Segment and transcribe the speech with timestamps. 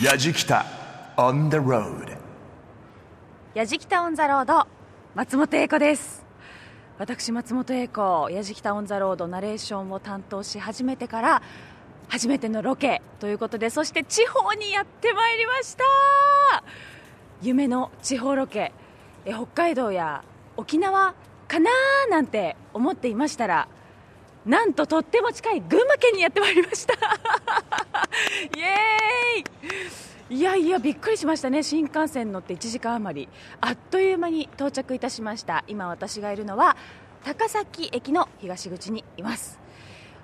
[0.00, 0.64] やじきた
[1.18, 2.16] on the road
[3.54, 4.66] やじきたオンザロード
[5.14, 6.24] 松本英子です。
[6.98, 11.42] 私松本英子やじきたオンザロードナレーションを担当し始めてから
[12.08, 15.84] 初めてのロケということでそして地方にやってまいりました。
[17.42, 18.72] 夢の地方ロケ
[19.26, 20.24] え北海道や
[20.56, 21.14] 沖縄
[21.48, 23.68] かなーなんて思っていましたら
[24.44, 26.94] なんととっても近い群馬県にやってまいりました。
[28.56, 30.36] イエーイ。
[30.36, 31.62] いやいやびっくりしましたね。
[31.62, 33.28] 新幹線乗って1時間余り。
[33.60, 35.64] あっという間に到着いたしました。
[35.68, 36.76] 今私がいるのは
[37.22, 39.60] 高崎駅の東口にいます。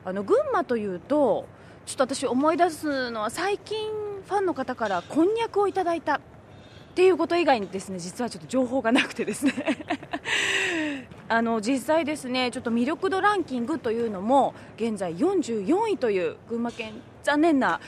[0.05, 1.47] あの群馬というと
[1.87, 3.77] ちょっと私思い出すのは最近
[4.27, 6.21] ファンの方からこんにゃくをいただいた。
[6.99, 9.53] っていうこと以外にですね実はちょっと情報がなくてですね。
[11.29, 17.79] あの実際ですねちょっと魅力度ランキングというのも現在44位という群馬県残念な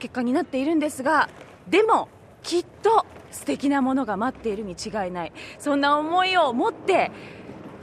[0.00, 1.28] 結果になっているんですが
[1.68, 2.08] でも
[2.42, 5.32] きっと素敵なものが待っているに違いない。
[5.60, 7.12] そんな思いを持って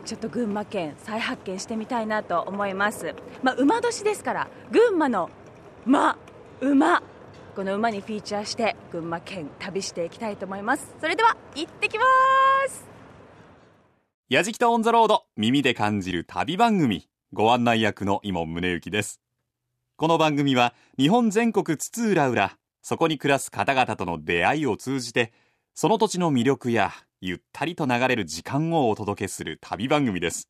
[0.03, 5.29] ちょっと群馬県再発見してみたいなと思います、まあ、馬年ですから群馬の
[5.85, 6.17] 馬
[6.59, 7.01] 馬。
[7.55, 10.95] この馬にフィーチャーして群馬県旅していきたいと思います。
[10.99, 12.03] それでは行ってきま
[12.67, 12.83] す。
[14.27, 17.07] やじきたオンザロード耳で感じる旅番組。
[17.31, 19.21] ご案内役の伊門宗行です。
[19.97, 25.31] この番組は日本全国津々浦々そこに暮らす方々との出会いを通じて
[25.75, 30.49] その土地の魅力やゆったりと流れる時間をお届けする旅番組です。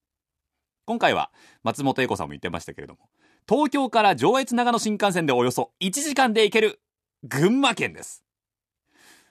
[0.85, 1.31] 今回は
[1.63, 2.99] 松本英子さんも言ってましたけれども
[3.47, 6.79] 東京から上越長野新幹線でおよそ1時間で行ける
[7.23, 8.23] 群馬県です。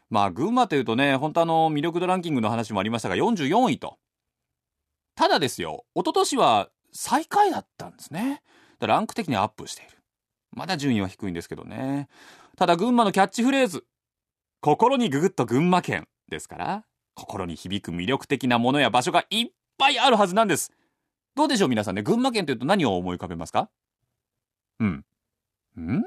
[0.09, 3.99] まあ群馬というとね本当あの魅力度ランキングの話もありましたが44位と。
[5.15, 8.43] ただですよ一昨年は最下位だったんですね。
[8.81, 9.99] ランク的にアップしている。
[10.53, 12.09] まだ順位は低いんですけどね。
[12.57, 13.87] ただ群馬のキャッチフレーズ
[14.61, 20.73] 心にググッと群馬県ですから心に響く魅力的なものや場所がいっぱいあるはずなんです。
[21.35, 23.71] どうでしょう皆さんね群馬県というと何を思い浮かべますか？
[24.81, 25.05] うん。
[25.79, 26.05] ん？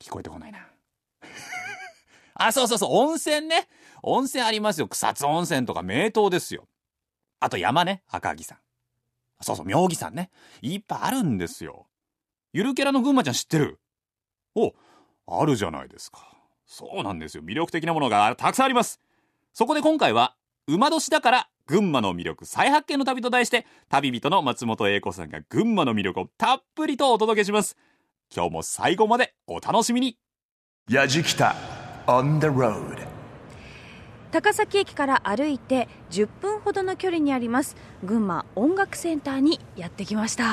[0.00, 0.71] 聞こえてこないな。
[2.46, 3.68] あそうそうそう温泉ね。
[4.02, 4.88] 温泉ありますよ。
[4.88, 6.66] 草津温泉とか名湯ですよ。
[7.40, 8.58] あと山ね赤城山
[9.40, 10.30] そうそう妙義山ね。
[10.60, 11.86] いっぱいあるんですよ。
[12.52, 13.80] ゆるキャラの群馬ちゃん知ってる？
[14.54, 14.72] お
[15.26, 16.18] あるじゃないですか。
[16.66, 17.42] そうなんですよ。
[17.42, 19.00] 魅力的なものがたくさんあります。
[19.52, 20.34] そこで今回は
[20.66, 27.76] 馬年だから群馬の魅力再発見の旅と題して旅人の松本英子さんが群馬の魅力をたっぷりとお届けします。
[28.34, 30.16] 今日も最後までお楽しみに。
[30.88, 31.54] やじきた。
[32.12, 33.00] On the road.
[34.32, 40.44] 高崎駅から歩いて10分ほどの距離にあります群馬音楽センターにやってきました。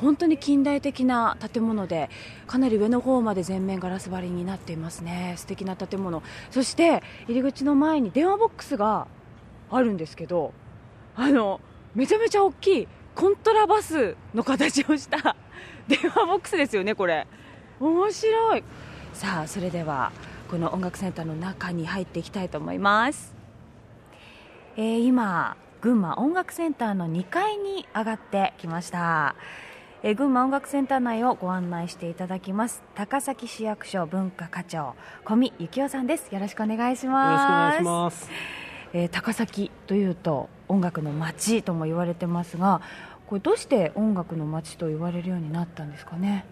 [0.00, 2.10] 本当に近代的な建物で
[2.46, 5.34] かなり上の方まで全面ガラス張りになっていますね。
[5.36, 6.22] 素敵な建物。
[6.50, 9.06] そして入り口の前に電話ボックスが
[9.70, 10.52] あるんですけど
[11.16, 11.60] あの
[11.94, 15.36] めちゃめちゃ大きいコントラバスの形をした
[15.88, 17.26] 電話ボックスですよねこれ。
[17.80, 18.64] 面白い。
[19.12, 20.10] さあそれでは
[20.54, 23.34] この音楽センターの中に入っていきたいと思います、
[24.76, 29.34] えー今群馬音楽センターの2階に上がってきました、
[30.04, 32.84] えー群馬音楽センター内をご案内していただきます。
[32.94, 34.94] 高崎市役所文化課長
[35.24, 36.32] 小見幸男さんです。
[36.32, 38.30] よろしくお願いしよろしくおます願いします。
[38.92, 42.80] えー高崎というと音楽の街とも言われてますが
[43.26, 46.44] これどうして音楽の街と言われるようになったんですかね？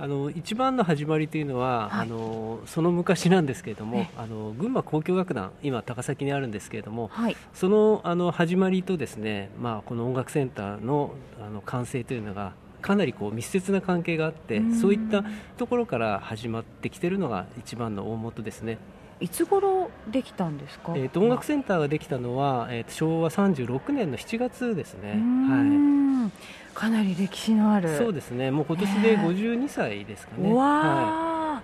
[0.00, 2.00] あの一番の始まりというのは、はい。
[2.02, 7.36] あのその昔なんですけれどもえ、あの群馬交響楽団今高崎にあるんですけれども、はい。
[7.52, 12.52] そのあの始まりとですね、まあこの音楽センターのあの完成というのが。
[12.80, 14.74] かなりこう密接な関係があってうん。
[14.74, 15.22] そういった
[15.58, 18.78] ところから始まってきてるのが一番の大元ですね、
[19.20, 20.94] いつ頃できたんですか？
[20.96, 26.32] えー、と音楽センターができたのは、えーと昭和36年の7月ですね、うーん
[26.74, 27.88] かなり歴史のある。
[27.88, 28.50] はい、そうですね。
[28.50, 31.62] もう今年で52歳ですかね、うわは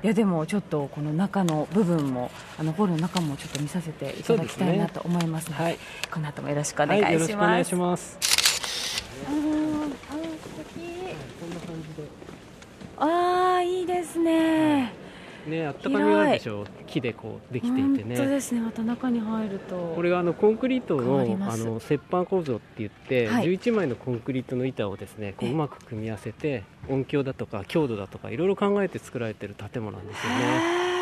[0.00, 5.78] ーいやでもちょっとこの中の部分もあのホールの中もちょっと見させていただきたいなと思いますのではい。
[6.10, 10.16] この後もよろしくお願はいい、よろしくお願いします、しますあーあこ
[11.46, 12.08] んな感じで
[12.98, 15.03] あーいいですね
[15.46, 16.66] ね、あったかみがあるでしょう。
[16.86, 18.60] 木でこうできていて本当ねですね。
[18.60, 19.92] また中に入ると。
[19.94, 23.46] これがあのコンクリートのあの折板構造って言って、はい。
[23.46, 30.38] 11枚のコンクリートの板をですねこうえうまく組み合わせて音響だとか強度だとかいろいろ考えて作られてる建物なんですよね、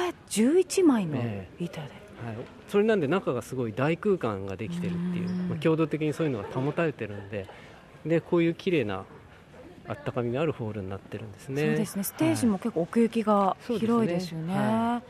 [0.07, 0.63] へー。
[0.63, 1.49] 11枚のえ。
[1.59, 1.91] 板で、はい、
[2.69, 5.29] それなんで中がすごい大空間ができてるっていう。
[5.29, 5.49] うん。
[5.49, 7.47] まあ、強度的にそういうのが保たれてるんで。
[8.07, 9.05] でこういう綺麗な
[9.89, 11.63] あったかみのあるホールになってるんですね。
[11.63, 12.05] そうですね。
[12.05, 13.93] ステージも結構奥行きがそうですね。
[13.93, 15.03] 広いですよね、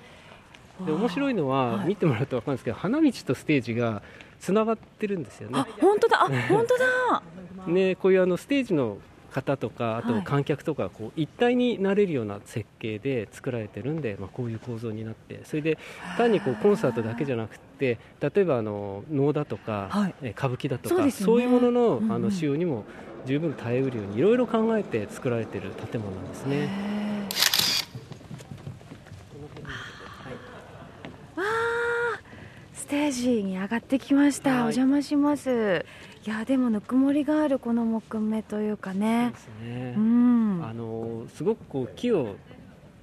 [0.80, 1.88] 面白いのは、はい。
[1.88, 4.02] 見てもらうと分かるんですけど花道とステージが
[4.40, 5.58] つながってるんですよね。
[5.58, 6.24] あ本当だ。
[6.24, 7.22] あ 本当だ。
[7.66, 8.98] ねこういうあのステージの
[9.30, 15.40] 方とかあとはい観客とかこう一体になれるような設計で作られてるんで、まあ、こういう構造になって。
[15.44, 15.78] それで
[16.16, 20.14] 単にこうコンサートだけじゃなくて例えばあの能だとか、はい。
[20.22, 22.84] え歌舞伎だとかそういうものの,、あの使用にも
[23.26, 26.68] 十分耐えうるようにいろいろ考えて作られてる建物なんですね。
[31.36, 32.20] わあ
[32.74, 34.58] ステージに上がってきました、はい。
[34.58, 35.84] お邪魔します。
[36.26, 39.30] いやでもぬくもりがあるこの木目というかね。
[39.32, 39.94] ですね。
[39.96, 40.60] うん。
[40.64, 42.36] あのすごくこう木を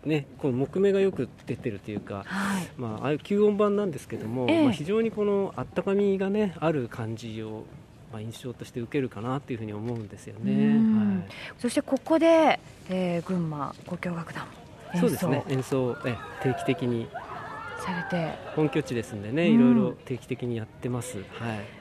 [0.06, 2.68] ねこの木目がよく出てるというか、はい。
[2.77, 4.63] まあ、ああいう吸音板なんですけども、ええ。
[4.63, 7.65] まあ、非常にこのあったかみがねある感じを、
[8.12, 10.52] まあ、印象として受けるかなっていうふうに思うんですよね。
[10.52, 11.20] うん。
[11.20, 11.30] はい。
[11.60, 12.60] そしてここで、
[12.90, 14.52] えー群馬交響楽団も
[14.94, 15.02] 演奏。
[15.02, 15.44] そうですね。
[15.50, 17.08] 演奏え定期的に
[17.80, 18.38] されて。
[18.56, 19.56] 本拠地ですんでね、うん。
[19.56, 21.26] いろいろ定期的にやってます、はい、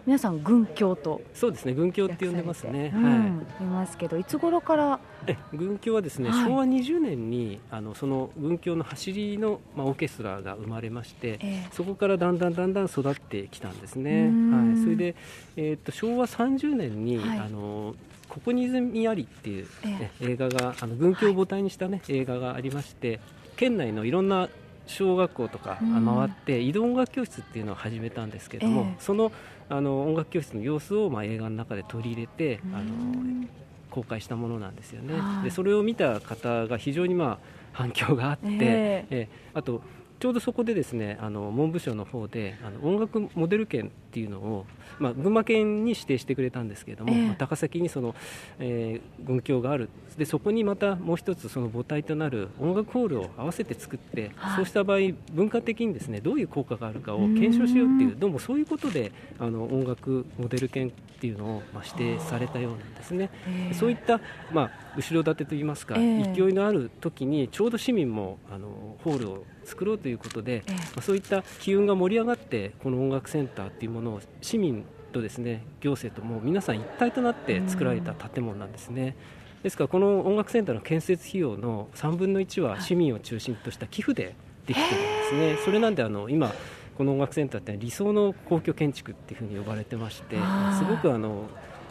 [0.06, 1.20] 皆さん軍教と。
[1.34, 3.16] そうですね軍教って呼んでますね、うんは
[3.60, 3.64] い。
[3.64, 5.00] いますけどいつ頃から？
[5.26, 6.44] え軍教はですね、はい。
[6.44, 11.68] 昭和20年にあのその軍教の走りの、まあ、オーケストラが生まれまして、ええ。
[11.72, 14.74] そこからだんだんだんだん育ってきたんですね、うん。
[14.74, 15.14] はい、それで、
[15.56, 17.38] えー、と昭和30年に、はい。
[17.38, 17.94] あの
[18.28, 23.20] ここに泉ありっていう、えね映画があの軍教を母体にした、ね映画がありまして
[23.56, 24.48] 県内のいろんな
[24.88, 26.04] 小学校とかうん。
[26.04, 28.96] 回って移動音楽教室っていうのを始めたんですけども、ええ。
[28.98, 29.30] その
[29.70, 32.84] あの音楽教室の様子を、まあ、映画の中で取り入れてあのう
[33.24, 33.48] ん
[33.90, 38.58] 公開したものなんですよね、はいでそれを見た方が非常にまあ反響があって、え。
[38.60, 39.28] ええ。
[39.54, 39.82] あと
[40.18, 44.66] ちょうどそこでですねあの文部省の方であの音楽モデル券っていうのを、
[44.98, 47.26] まあ、群馬県に指定してくれたんですけれども、ええ。
[47.26, 48.14] まあ高崎にその、
[48.58, 49.88] えー軍協がある。
[50.16, 54.56] でそこにまたもう一つその母体となる音楽ホールを合わせて作って、はい。
[54.56, 54.98] そうした場合
[55.32, 63.30] 文化的にですねどういう効果があるかを検証しようっていううんどうもそういうことであの音楽モデル券っていうのを、まあ、指定されたようなんですね。
[63.46, 64.20] ええそういった、
[64.52, 66.32] まあ、後ろ盾といいますか、ええ。
[66.34, 70.72] 勢いのある時にちょうど市民もあのホールを作ろうということで、ええ。
[70.72, 79.16] まあ、そういった機運が盛り上がってこの音楽センターっていうものを市民とですね行政とも皆さん一体となって作られた建物なんですね。
[79.62, 84.34] ですからこの音楽センターの建設費用の3分の1は市民を中心とした寄付で
[84.66, 85.58] できてるんですね。
[85.64, 86.52] それなんであの今
[86.96, 90.36] この音楽センターって理想の公共建築っていうふうに呼ばれてまして
[90.78, 91.48] すごくあの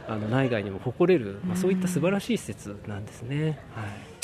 [0.07, 1.57] あの内外にも誇れる、まあ、うん。
[1.57, 3.59] そういった素晴らしい施設なんですね。
[3.75, 4.17] はい。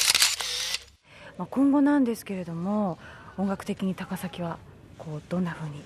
[1.37, 2.99] まあ、今後なんですけれども
[3.37, 4.57] 音楽的に高崎は
[4.97, 5.81] こうどんなふうに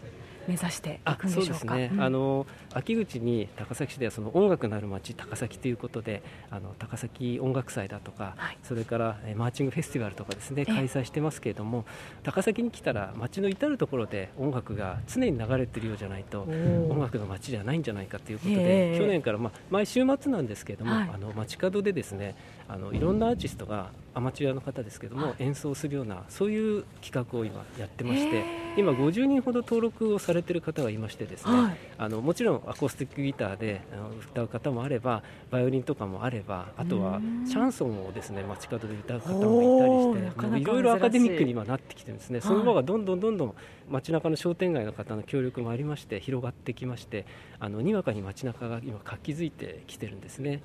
[0.47, 1.53] 目指していあくんでしょうか？
[1.59, 2.01] そうですね、うん。
[2.01, 8.57] あの秋口に高崎市ではその音楽なる街高崎ということであの高崎音楽祭だとか、はい。
[8.63, 10.73] それからえーマーチングフェスティバルとかですねええ。
[10.73, 11.83] 開催してますけれども
[12.23, 18.99] 高崎に来たら街の至る所で音楽が常に流れてるようじゃないとお音楽の街じゃないんじゃないかということえで、え。
[18.99, 21.09] 去年から、まあ、毎週末なんですけれども、はい。
[21.13, 22.35] あの街角でですね
[22.69, 25.35] あのいろんなアーティストがアマチュアの方ですけども、はい。
[25.39, 28.43] 演奏するようなそういう企画を今やってまして
[28.75, 31.77] 今50人ほど登録をされている方がいましてですね、はい。
[31.97, 33.81] あのもちろんアコースティックギターで
[34.31, 37.45] 歌う方もあればバイオリンとかもあればあとはうん。
[37.47, 42.47] シャンソンをですね街角で歌う方おもいたりしていろいろアカデミックに今なってきてるんですね、はい。
[42.47, 43.55] その場がどんどんどんどん
[43.89, 47.25] 街中の商店街の方の協力もありまして広がってきまして
[47.59, 50.61] あのにわかに街中が今活気づいてきてるんですね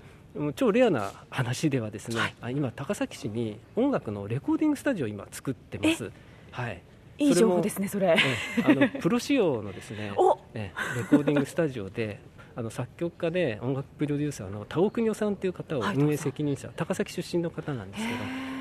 [0.55, 6.11] 超レアな話ではですね、あ今高崎市に音楽のレコーディングスタジオを今作ってます。
[6.51, 6.83] はい。
[7.19, 8.17] いい情報ですねそれえ
[8.59, 12.19] えあの プロ仕様のですねおええレコーディングスタジオで
[12.57, 18.19] あの作曲家で音楽プロデューサーの田尾邦夫さんという方をはい運営責任者、高崎出身の方なんですけど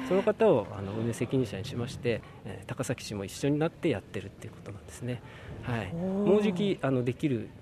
[0.09, 5.21] その方をあの運営責任者にしまして、えー高崎市も一緒になってやってるっていうことなんですね、
[5.63, 7.61] はい、もうじきあのできる、えー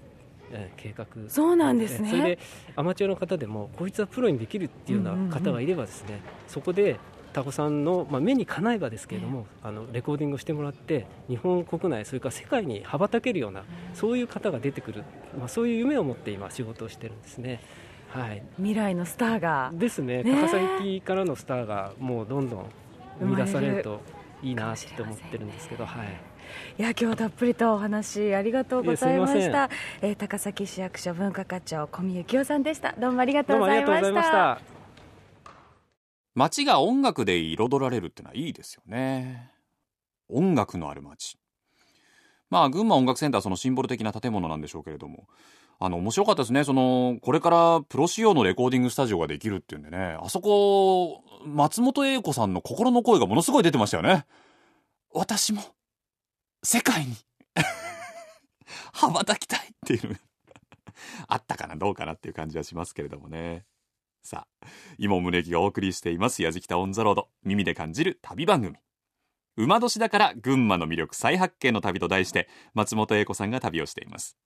[0.78, 2.10] 計画そうなんですね。
[2.10, 2.40] それで
[2.76, 7.00] アマチュアの方でもこいつはプロにできるっていうような方がいればですね、そこで
[7.34, 13.64] タコさんの、まあ、目にかなえばですけれども、あのレコーディングをしてもらって日本国内それから世界に羽ばたけるような
[13.94, 15.04] そういう方が出てくる、
[15.38, 17.62] まあ、そういう夢を持って今仕事をしてるんですね。
[18.10, 19.72] はい、未来のスターが。
[19.74, 20.24] ですね。
[20.24, 22.66] 高崎からのスターがもうどんどん
[23.20, 24.02] 生み出されると
[24.42, 26.20] いいなって思ってるんですけど、はい、
[26.78, 29.70] いや今日はたっぷりとお話ありがとうございました、
[30.02, 32.94] えー高崎市役所文化課長小見幸夫さんでした。
[33.00, 34.32] どうもありがとうございましました。
[34.32, 34.62] た。
[36.36, 39.52] 街が音楽で彩られるってのはいいですよね。
[40.30, 41.38] 音楽のある街。
[42.50, 45.28] まあ群馬音楽センターはそのシンボル的な建物なんでしょうけれども。
[45.82, 46.66] あの面白かったですね。
[46.66, 50.18] そのこれからプロ仕様のレコーディングスタジオができるっていうんでね。
[50.22, 54.26] あそこ松本英子さんの心の声がものすごい出てましたよね。
[55.14, 55.62] 私も
[56.64, 57.16] 世界に。
[58.94, 60.20] 羽ばたきたいっていうのが
[61.28, 63.66] あったかなどうかなっていう感じはしますけれどもね。
[64.22, 68.78] さあ今宗行がお送りしています「やじきた On the Road」耳で感じる旅番組。
[69.56, 74.38] 馬年だから群馬の魅力再発見の旅と題して松本英子さんが旅をしています。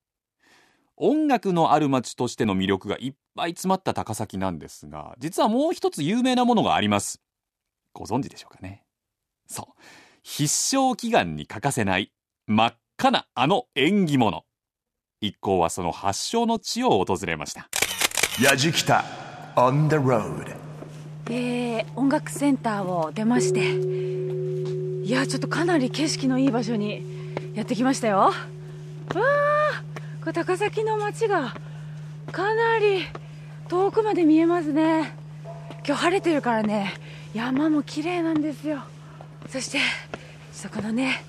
[0.96, 7.22] 音楽のある街としての魅力がいっぱい詰まった高崎なんですが実はもう一つ有名なものがあります。
[7.94, 8.86] ご存知でしょうかね。
[9.48, 9.82] そう。
[10.26, 12.14] 必勝祈願に欠かせない
[12.48, 14.44] 真っ赤なあの縁起物。
[15.20, 17.68] 一行はその発祥の地を訪れました。
[18.42, 19.04] やじきた
[19.58, 20.56] on the road
[21.30, 23.74] えー、音楽センターを出まして。
[25.06, 27.04] いやちょっとかなり景色のいい場所に
[27.54, 28.18] やってきましたよ。
[28.20, 29.84] わあ
[30.22, 31.54] これ高崎の街が
[32.32, 33.04] かなり
[33.68, 35.18] 遠くまで見えますね。
[35.86, 36.94] 今日晴れてるからね。
[37.34, 38.84] 山も綺麗なんですよ
[39.50, 39.80] そして
[40.52, 41.24] そこのね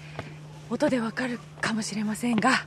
[0.70, 2.64] 音でわかるかもしれませんが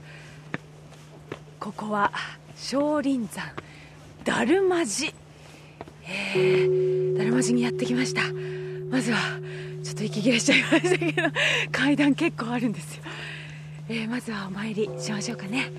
[1.59, 2.11] ここは
[2.55, 3.51] 少林山
[4.23, 5.11] だるま寺
[6.09, 8.21] えー、だるま寺にやってきました。
[8.89, 9.17] まずは
[9.83, 11.23] ちょっと息切れしちゃいましたけど
[11.71, 13.03] 階段結構あるんですよ、
[13.89, 15.71] えー、まずはお参りしましょうかね。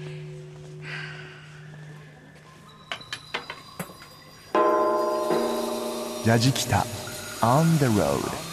[6.26, 6.84] やじきた
[7.40, 8.47] on the road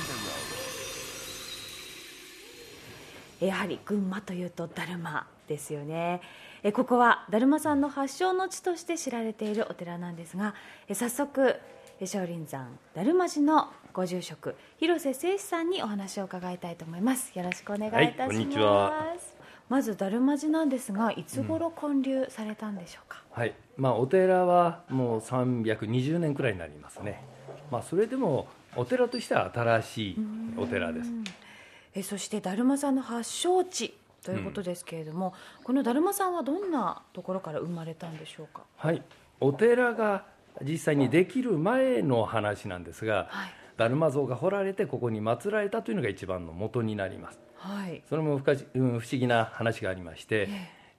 [3.39, 6.21] やはり群馬というとだるまですよね。
[6.63, 10.55] えここはだるまさんの発祥の地として知られているお寺なんですが
[10.87, 11.55] え早速
[11.99, 17.37] え少林山だるま寺のご住職広瀬誠志さんにお話を伺いたいと思います。
[17.37, 19.15] よろしくお願いいたします、はいこんにちは。
[19.67, 23.53] まずだるま寺なんですがいつ頃建立されたんでしょうか、はい。
[23.77, 27.23] まあ、お寺はもう320年くらいになりますね、
[27.71, 30.17] まあ、それでもお寺としては新しい
[30.57, 31.11] お寺です
[31.95, 35.33] えそしてだるまさんの発祥地ということですけれども、
[35.63, 38.63] このだるまさんはどんなところから生まれたんでしょうか？
[38.75, 39.01] はい。
[39.39, 40.25] お寺が
[40.61, 43.53] 実際にできる前の話なんですが、はい。
[43.77, 47.39] だるま像が彫られてここに祀られたというのが一番の元になります。
[47.55, 48.03] はい。
[48.09, 50.49] それも不可思うん不思議な話がありまして、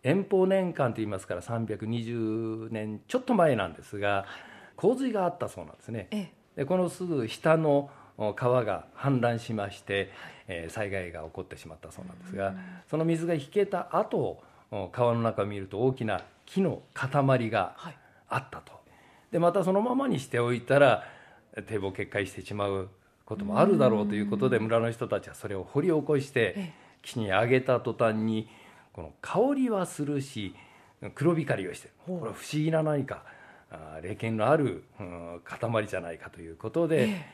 [0.03, 4.25] 遠方年間といいますから320年ちょっと前なんですが
[4.77, 6.09] 洪水があったそうなんですね。
[6.11, 10.11] えでこのすぐ下のお川が氾濫しまして、
[10.49, 12.55] えー災害が起こってしまったそうなんですが、
[12.89, 17.97] その水が引けた後お川の中を見ると大きな木の塊がはい。
[18.29, 18.73] あったと、
[19.31, 21.05] でまたそのままにしておいたら
[21.67, 22.89] 堤防決壊してしまう
[23.25, 26.73] こともあるだろうということで村の人たちはそれを掘り起こしてえ
[27.03, 28.49] 木に上げた途端に
[28.93, 30.57] この香りはするし
[31.15, 33.23] 黒光りをしてるこれは不思議な何か
[34.03, 37.25] 霊験のある、うん塊じゃないかということで、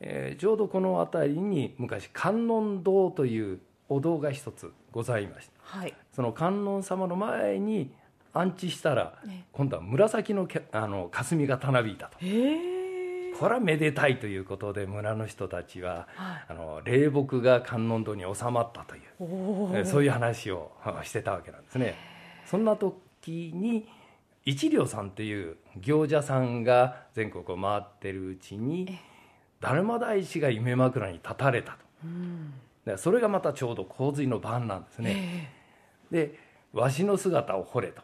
[0.00, 5.52] えーちょうどこの辺りに昔観音堂というお堂が一つございました。
[5.78, 5.94] はい。
[6.12, 7.92] その観音様の前に
[8.32, 12.18] 安置したら、ね今度は紫のけあの霞がたなびいたと。
[12.18, 16.44] これはめでたいということで村の人たちは、はい。
[16.48, 21.94] あの霊木が観音堂に収まったというそういう話をあしてたわけなんですね。
[22.46, 23.88] そんな時に
[24.44, 28.98] 一両さんという行者さんが全国を回ってるうちに
[29.64, 31.78] 達磨大師が夢枕に立たれたと。
[32.84, 35.52] でそれがまたちょうど洪水の晩なんですね。
[36.10, 36.38] で
[36.72, 38.02] わしの姿を掘れと。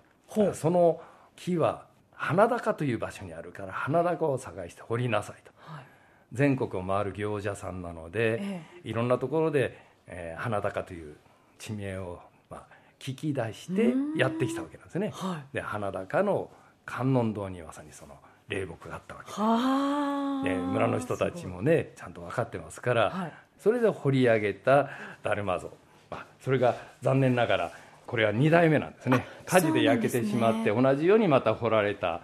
[0.55, 1.03] その
[1.37, 5.53] 木は花高という場所にあるから花高を探して掘りなさいと。
[5.57, 5.85] はい。
[6.33, 9.77] 全国を回る行者さんなので、えいろんなところで、
[10.07, 11.17] えー花高という
[11.59, 12.67] 地名を、まあ、
[12.99, 15.11] 聞き出してやってきたわけなんですね。
[15.13, 16.51] はで花高の
[16.87, 18.17] 観音堂にまさにその
[18.51, 19.33] 霊木があったわけ。
[19.33, 20.45] はあ。
[20.45, 23.33] で、村の人たちもねちゃんと分かってますから、はい。
[23.59, 24.91] それで掘り上げた
[25.23, 25.71] だるま像、
[26.11, 27.73] まあ、それが残念ながら
[28.07, 29.25] これは2代目なんですね。
[29.47, 32.23] 火事で焼けてしまって、そ同じようにまた掘られた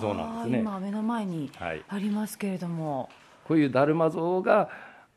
[0.00, 0.58] 像なんですね。
[0.58, 1.84] 今目の前にはい。
[1.88, 3.08] ありますけれども、
[3.44, 4.68] こういうだるま像が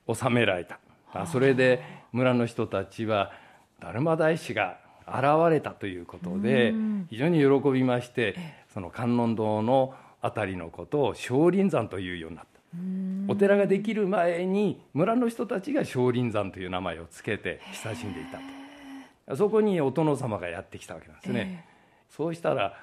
[0.07, 0.79] 収められた、
[1.11, 3.31] あそれで村の人たちは
[3.79, 6.73] だるま大師が現れたということで
[7.09, 8.35] 非常に喜びまして
[8.73, 12.61] その観音堂の辺りのことを少林山というようになった。
[13.27, 18.37] お寺ができる前に村の人たちが少林山という名前をつけて親しんでいた
[19.27, 19.35] と。
[19.37, 21.65] そこにお殿様がやってきたわけなんですね、
[22.09, 22.77] そうしたら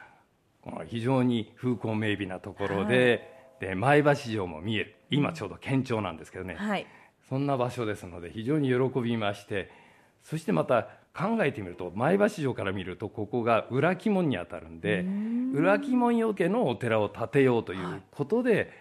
[0.63, 4.97] この非常に風光明媚なところで,、で前橋城も見える。
[5.11, 6.87] 今ちょうど県庁なんですけどね、はい。
[7.29, 9.71] そんな場所ですので非常に喜びまして
[10.23, 15.05] そしてまた考えてみると前橋城から見るとここが裏鬼門にあたるんで
[15.55, 18.73] 裏鬼門よ家のお寺を建てようということで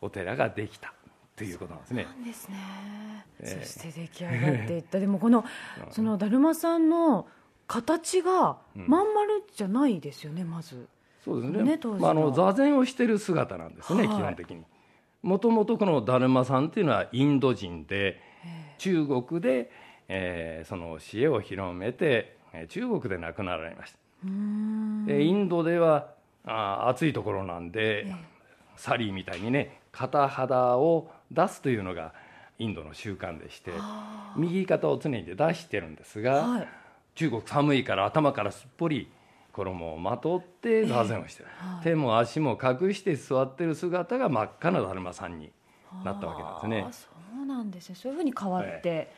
[0.00, 0.92] お寺ができたっ
[1.36, 2.04] ていうことなんですね。
[2.04, 2.56] なんですね、
[3.40, 3.64] ええ。
[3.64, 4.98] そして出来上がっていった。
[4.98, 5.44] でもこの
[5.90, 7.26] そのだるまさんの
[7.66, 10.88] 形がまん丸じゃないですよね、まず。
[11.24, 11.62] そうですね。
[11.62, 14.16] ねまあ、あの座禅をしている姿なんですね、はい。
[14.16, 14.64] 基本的に。
[15.22, 18.20] もともとこのだるまさんっていうのはインド人で
[18.78, 19.70] 中国で、
[20.08, 23.98] えーその知恵を広めてえー中国で亡くなられました。
[25.06, 26.08] でインドでは
[26.44, 28.06] あー暑いところなんで、
[28.76, 32.12] サリーみたいにね肩肌を出すというのが
[32.58, 33.70] インドの習慣でして
[34.36, 36.68] 右肩を常に出してるんですが、はい。
[37.14, 39.10] 中国寒いから頭からすっぽり
[39.52, 41.84] 衣をまとって座禅をしてる、はい。
[41.84, 45.50] 手も足も隠して座ってる姿が真っ赤なだるまさんに
[46.04, 46.86] なったわけなんですね。
[46.92, 47.94] そうなんですね。
[47.94, 49.10] そういうふうに変わって、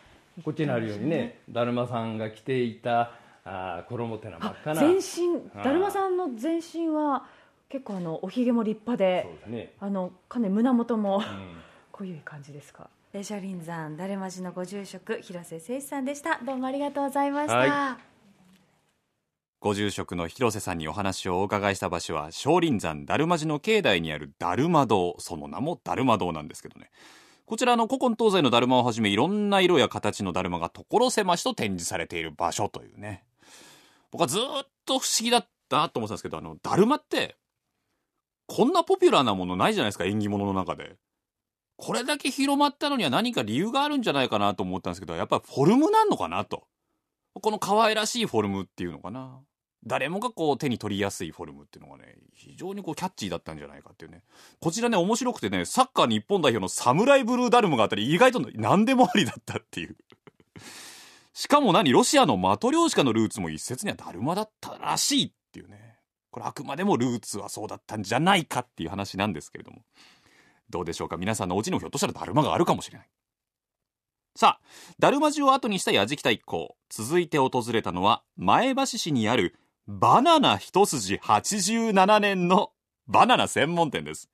[0.44, 3.12] こっちにあるようにねだるまさんが着ていた
[3.48, 4.80] あー衣っていうのは真っ赤な。
[4.80, 5.64] 全身。
[5.64, 7.24] だるまさんの全身は
[7.68, 11.24] 結構あのおひげも立派でそうですね、あのかなり胸元もうん。
[11.90, 12.88] こういう感じですか。
[13.12, 16.38] レジャリン山だるま寺のご住職広瀬誠一さんでした。
[16.44, 17.98] どうもありがとうございました、は
[19.60, 25.16] ご住職の広瀬さんにお話をお伺いした場所は少林山だるま寺の境内にあるだるま堂。
[25.18, 26.90] その名もだるま堂なんですけどね
[27.48, 33.24] こちらの古今東西のだるまをはじめいろんな色や形のだるまが所狭しと展示されている場所というね。
[34.10, 34.42] 僕はずっ
[34.84, 37.36] と不思議だったなと思ってたんですけどあのだるまって
[38.48, 40.96] こんなポピュラーなものないじゃないですか縁起物の中で。
[41.78, 46.66] これだけ広まったのには何か理由があるんじゃないかなと思ったんですけどやっぱりフォルムなんのかなと。
[47.32, 49.40] この可愛らしいフォルムっていうのかな。
[49.86, 54.22] 誰もがこう手に取りやすいフォルムっていうのがね非常にこうキャッチーだったんじゃないかっていうね。
[54.60, 59.96] こちらね面白くてねサッカー日本代表のサムライブルーダルムがあったり意外と何でもありだったっていう。
[61.32, 65.96] しかも何ロシアのマトリョーシカのルーツも一説にはダルマだったらしいっていうね。
[66.30, 69.82] これあくまでもルーツはそうだったんじゃないかっていう話なんですけれども。
[70.68, 71.16] どうでしょうか？
[71.16, 73.08] 皆さんのお家にもひょっとしたらダルマがあるかもしれない。
[74.34, 74.66] さあ
[74.98, 76.76] ダルマ寺を後にした矢敷田一行。
[76.90, 79.54] 続いて訪れたのは前橋市にある
[79.90, 82.72] バナナ一筋87年の
[83.06, 84.28] バナナ専門店です。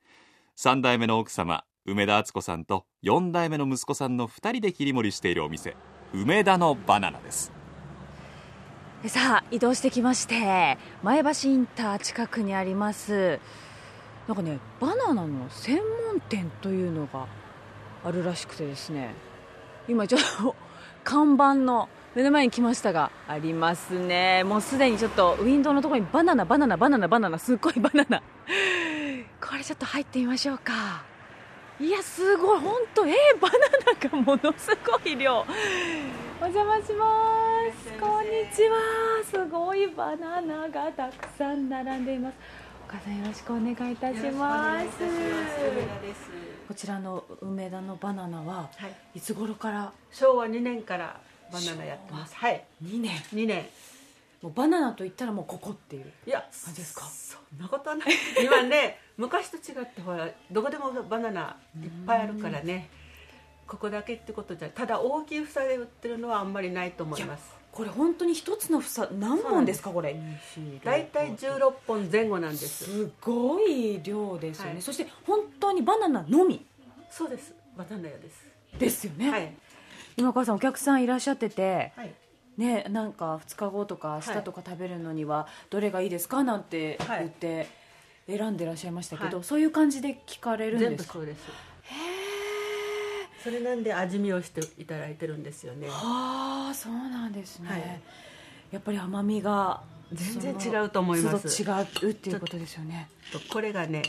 [0.59, 5.77] 3代目の奥様梅田敦子さんと4代目の息子さんの2人で切り盛りしているお店
[6.13, 7.53] 梅田のバナナです。
[9.07, 13.39] さあ移動してきまして前橋インター近くにあります
[14.27, 15.77] なんかねバナナの専
[16.11, 17.29] 門店というのが
[18.03, 19.15] あるらしくてですね。
[19.87, 20.57] 今ちょっと
[21.05, 24.45] 看板の目の前に来ましたがありますね。
[24.45, 28.23] もうすでにちょっとウィンドウのところにバナナバナナバナナバナナ すっごいバナナ。
[29.41, 31.03] これちょっと入ってみましょうか。
[31.81, 33.59] いやすごい本当えー、バナ
[33.93, 35.45] ナがものすごい量。
[36.41, 37.93] お邪魔します。
[38.01, 38.77] こんにちは。
[39.25, 42.35] すごいバナナがたくさん並んでいます。
[42.89, 44.87] お母さんよろしくお願いいたします。
[46.69, 49.93] こちらの梅田のバナナははい、いつ頃から？
[50.13, 51.17] 昭和2年から
[51.53, 52.35] バナナやってます。
[52.37, 52.65] はい。
[52.83, 53.13] 2年。
[53.35, 53.67] 2年。
[54.43, 56.13] もうバナナといったらもうここっていう。
[56.27, 57.05] いや感じですか？
[57.07, 58.09] そんなことはない。
[58.45, 62.89] 今ね 昔と違ってほらどこでもバナナいっぱいあるからね。
[63.67, 67.51] ここだけってことじゃただ大きい房で売ってるのはあんまりないと思います。
[67.73, 69.91] これ本当に一つの房何本ですか？
[69.91, 70.15] これ。
[70.85, 72.85] 大体16本前後なんです。
[72.85, 74.83] すごい量ですよね、はい。
[74.83, 76.65] そして本当にバナナのみ。
[77.11, 77.55] そうです。
[77.77, 78.45] バナナ屋です。
[78.79, 79.57] ですよね、はい
[80.17, 82.15] 今川さんお客さんいらっしゃっててはい。
[82.57, 86.45] ねなんか2日後とか明日とか食べるのにはどれがいいですか？
[86.45, 87.19] なんてはい。
[87.21, 87.67] 言って
[88.27, 89.45] 選んでらっしゃいましたけど、はい。
[89.45, 91.19] そういう感じで聞かれるん全ですか？
[91.19, 91.41] 部そうです。
[93.43, 95.89] それなんで味見をしていただいてるんですよね。
[95.91, 98.01] ああそうなんですね、はい。
[98.73, 101.63] やっぱり甘みが全然違うと思います。
[101.63, 103.11] 違うっていうことですよね。
[103.33, 104.03] とこれがね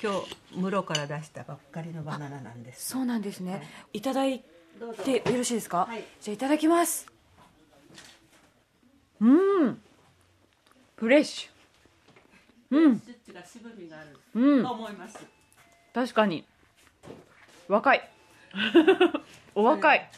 [0.00, 2.90] 今日室から出したばっかりのバナナなんです。
[2.90, 4.44] そうなんですね、い、ただい
[4.78, 5.02] どうぞ。
[5.02, 6.04] てよろしいですか、はい。
[6.20, 7.06] じゃあいただきます。
[9.20, 9.80] うん。
[10.96, 11.48] フレッシ
[12.70, 12.98] うん。
[12.98, 14.66] スイッチが渋みがあるうん。
[15.94, 16.44] 確かに。
[17.68, 18.10] 若い。
[19.54, 20.10] お若い。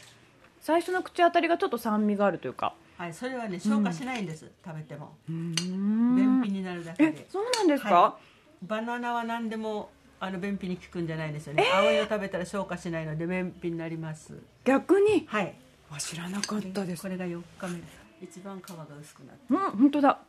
[0.61, 2.73] 最初の口当たりがちょっと酸味があるというか。
[2.97, 5.15] はいそれはね消化しないんです、食べても。
[5.29, 5.55] うん。
[5.55, 8.17] 便秘になるだけえでそうなんですか、は
[8.63, 9.89] バナナは何でも
[10.21, 14.33] あの便秘に効くんじゃないんですよね、青いの食べたら消化しないので便秘になります。
[14.65, 15.25] 逆に？
[15.27, 15.55] はい。
[15.89, 17.01] わ知らなかったです。
[17.01, 17.79] これが4日目
[18.21, 19.41] 一番皮が薄くなって。
[19.49, 20.19] うん本当だ。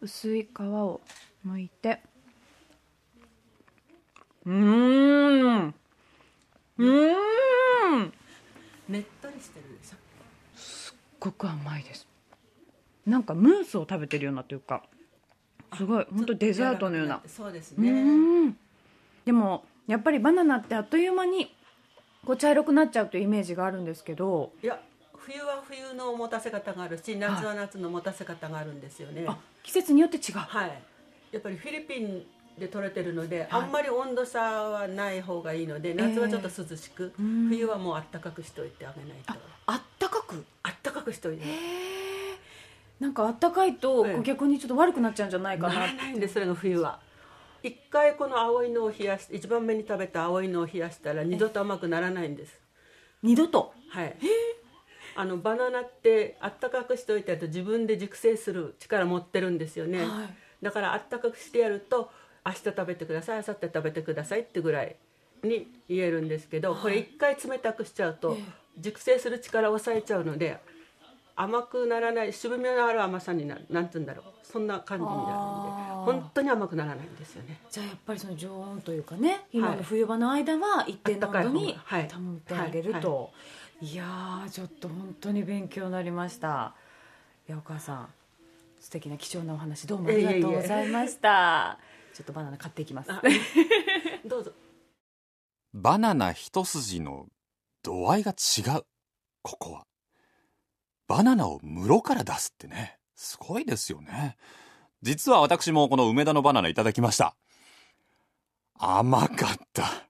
[0.00, 1.00] 薄い皮を
[1.46, 2.00] 剥いて。
[4.44, 5.74] うーん。
[6.78, 7.12] うー
[7.98, 8.12] ん。
[8.88, 9.00] ね。
[9.00, 9.96] っとりしてるでしょ。
[10.56, 12.08] すっごく甘いです。
[13.06, 14.82] なんかムースを食べてるようなというか。
[15.76, 16.06] すごい。
[16.12, 17.22] 本当デザートのような。
[17.26, 18.54] そうですうね
[19.30, 21.54] でもやっぱりバナナってあっという間に
[22.26, 24.50] こう茶色くなっちゃうというイメージがあるんですけど。
[24.60, 24.80] いや
[25.14, 29.24] 冬は冬の持たせ方があるし夏は夏の持たせ方があるんですよね。
[29.28, 30.38] あ季節によって違う。
[30.38, 30.82] はい。
[31.30, 32.26] やっぱりフィリピン
[32.58, 39.34] で取れてるので、あんまり温度差はない方がいいので夏はちょっと涼しく、冬はもうあったかくしておいてあげないと。
[39.66, 40.44] あったかく？
[40.64, 41.44] あったかくしておいて。
[42.98, 44.22] なんかあったかいとええ。
[44.24, 46.98] 逆にちょっと悪くなっちゃうんじゃないかなならないんですそれが冬は
[47.62, 52.58] 一回この青いのを冷やし一番目に食べた青いのを冷やしたら二度と甘くならないんです。
[53.22, 53.72] 二度と？
[53.90, 54.16] はい。
[55.16, 60.08] あのバナナってあったかくしておいてあると自分で熟成する力持ってるんですよね、はい。
[60.62, 62.10] だからあったかくしてやると
[62.46, 64.96] 明日食べてください明後日食べてくださいってぐらい
[65.42, 68.36] に言えるんですけど、これ一回冷たくしちゃうと、
[68.78, 70.58] 熟成する力を抑えちゃうので
[71.34, 74.24] 甘くならない渋みのある甘さになるなんて言うんだろう。
[74.42, 75.28] そんな感じになるんで
[76.04, 77.60] 本当に甘くならないんですよね。
[77.70, 83.30] じゃあやっぱりその常温というかね今の冬場の間は一定の温度に保ってあげると、
[83.80, 86.74] いやーちょっと本当に勉強になりました。
[87.48, 88.08] いやお母さん
[88.80, 91.78] 素敵な貴重なお話どうもありがとうございました。
[92.14, 93.12] ちょっとバナナ買っていきます。
[93.12, 93.22] あ
[94.26, 94.52] どうぞ。
[95.72, 97.26] バナナ一筋の
[97.82, 98.84] 度合いが違う。
[99.42, 99.86] ここは。
[101.06, 104.36] バナナを室から出すってね、すごいですよね。
[105.02, 107.34] 実は私もこの梅田のバナナいただきました。
[108.78, 110.08] 甘かった。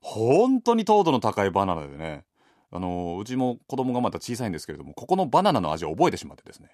[0.00, 2.24] 本当に糖度の高いバナナでね。
[2.70, 6.70] あの、うちも子供がまだ小さいんですけれども、ここのバナナの味を覚えてしまってですね。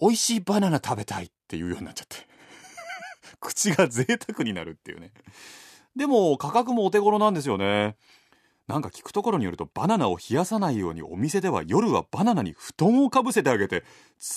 [0.00, 2.16] 美味しいバナナ食べたいっていうようになっちゃって。
[3.40, 5.12] 口が贅沢になるっていうね。
[5.96, 7.96] でも価格もお手頃なんですよね。
[8.66, 13.84] なんか聞くところによるとバナナを冷やさないようにお店では夜はバナナに布団をかぶせてあげて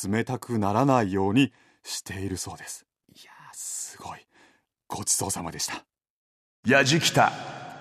[0.08, 1.54] 冷たくならないように
[1.88, 2.86] しているそうです。
[3.16, 4.20] いやーすごい。
[4.88, 5.86] ごちそうさまでした。
[6.68, 7.32] やじきた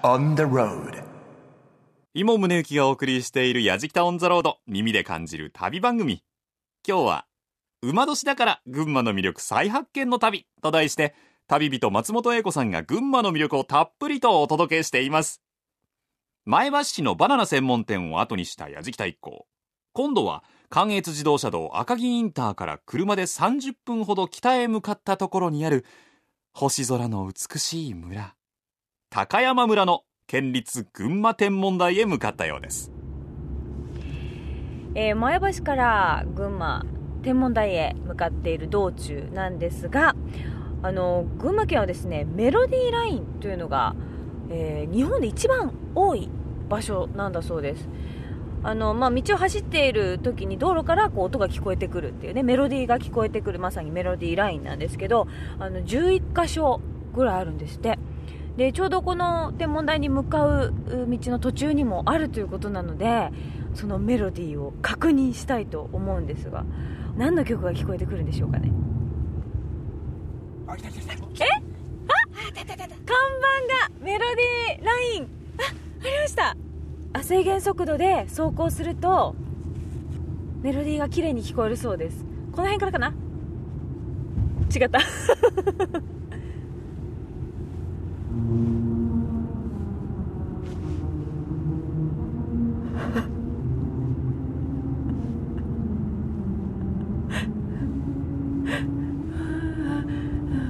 [0.02, 1.02] on the road
[2.14, 6.22] 今宗行がお送りしているやじきたオンザロード耳で感じる旅番組。
[6.86, 7.26] 今日は
[7.82, 11.14] 馬年だから群馬の魅力再発見の旅と題して
[11.48, 15.42] 旅人松本英子さんが群馬の魅力をたっぷりとお届けしています。
[16.44, 19.46] 前橋市のバナナ専門店を後にしたやじきた一行。
[19.92, 25.84] 今度は関越自動車道赤城インターから車で30分ほど北へ向かったところにある
[26.52, 28.34] 星空の美しい村。
[29.10, 32.90] 高山村の県立群馬天文台へ向かったようです。
[34.94, 36.84] えー前橋から群馬
[37.22, 40.16] 天文台へ向かっている道中なんですが
[40.82, 43.94] あの群馬県はですねメロディーラインというのが、
[44.50, 46.28] えー日本で一番多い
[46.68, 47.88] 場所なんだそうです
[48.66, 55.28] あの、まあ、道を走っている時に道路からこう音が聞こえてくるっていうねメロディーが聞こえてくるまさにメロディーラインなんですけど
[55.60, 56.80] あの11箇所
[57.14, 57.98] ぐらいあるんですって。
[58.56, 63.30] でちょうどこの天文台に向かうう道の途中にもあるということなので
[63.74, 66.64] そのメロディーを確認したいと思うんですが
[67.18, 68.72] 何の曲が聞こえてくるんでしょうかね？
[71.38, 71.44] え？
[72.08, 72.14] あ？
[72.56, 72.74] 看板
[73.74, 75.24] がメロディーライン。
[75.24, 75.26] あ
[76.02, 76.48] ありました。
[76.48, 76.56] あ
[77.22, 79.34] 制限速度で走行すると
[80.62, 82.24] メロディーが綺麗に聞こえるそうです。
[82.52, 83.14] この辺からかな？
[84.74, 85.00] 違った。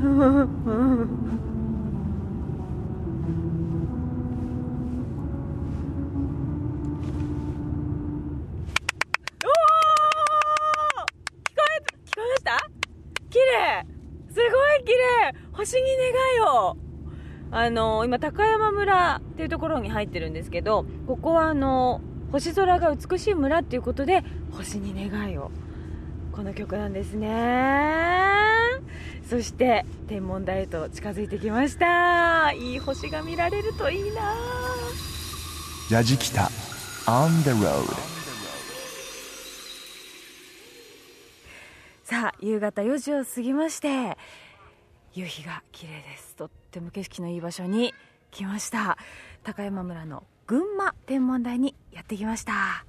[0.05, 0.47] お お聞
[11.55, 12.71] こえ聞こえました
[13.31, 13.87] 綺麗
[14.37, 14.47] すご
[14.77, 15.35] い綺麗。
[15.53, 16.77] 星に願いを。
[17.51, 22.01] あの今高山村っていうところに入ってるんですけどここはあの
[22.33, 25.51] 星空が美しい村っていうことで星に願いを。
[26.33, 27.31] この曲なんですね。
[29.27, 32.53] そして天文台へと近づいてきました。
[32.53, 34.35] いい星が見られるといいな。
[35.91, 36.51] やじきた。
[37.07, 38.16] On the road
[42.09, 44.17] さあ夕方4時を過ぎまして
[45.13, 46.37] 夕日が綺麗です。
[46.37, 47.93] とっても景色のいい場所に
[48.31, 48.97] 来ました。
[49.43, 52.85] 高山村の群馬天文台にやってきました。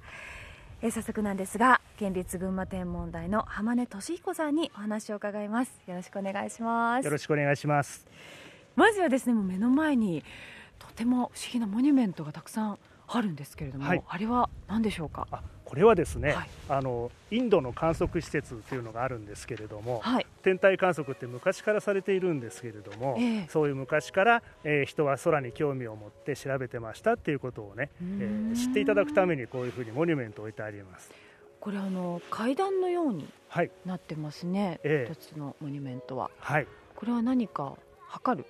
[0.82, 5.72] えー早速なんですが県立群馬天文台の浜根俊彦さんにお話を伺います。
[5.88, 7.04] よろしくお願いします。
[7.04, 8.06] よろしくお願いします。
[8.76, 10.22] まずはですねもう目の前に
[10.78, 14.02] とても不思議なモニュメントがたくさんあるんですけれども、はい。
[14.06, 15.26] あれは何でしょうか？
[15.30, 16.48] あこれはですね、はい。
[16.70, 20.26] あのインドの観測施設というのがあるんですけれども、はい。
[20.42, 23.46] 天体観測って昔からされているんですけれども、ええ。
[23.50, 31.12] そういう昔から、えー人は空に興味を持って調べてましたっていうことをね、えー知っていただくためにこういうふうにモニュメントを置いてあります。
[31.60, 35.12] これあの階段のようにはい、なってますね、ええ。
[35.12, 36.30] 一つのモニュメントは。
[36.38, 37.74] はい、これは何か
[38.06, 38.46] 測る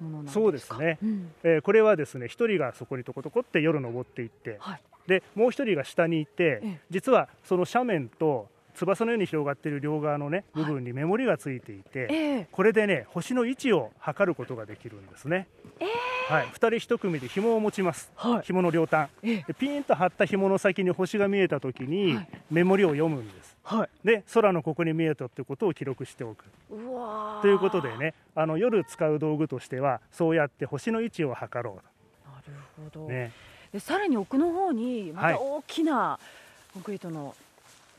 [0.00, 0.40] ものなんですか？
[0.40, 1.32] そうですねうん。
[1.42, 4.80] えーこれはですね一人がそこにとことこって夜登っていって、はい。
[5.06, 6.80] でもう一人が下にいて、ええ。
[6.90, 12.48] 実はその斜面と翼のように広がっている両側のね部分にメモリがついていて、ええ。
[12.50, 15.46] これでね星の位置を測ることができるんですね、
[16.28, 18.42] はい、2人一組で紐を持ちます、はい。
[18.42, 19.10] 紐の両端。
[19.22, 19.44] ええ。
[19.46, 22.28] でピーンと張った紐の先に星が見えた時に、はい。
[22.50, 24.06] メモリを読むんですはい。
[24.06, 26.44] で空のここに見えたってことを記録しておく。
[26.70, 27.42] うわー。
[27.42, 31.80] ということでねあの夜使う道具としてはそうやって星の位置を測ろな
[32.46, 33.32] るほど、う、ね、
[33.72, 35.34] でさらに奥の方にまはい。
[35.34, 36.18] た大きな
[36.74, 37.34] コンクリートの、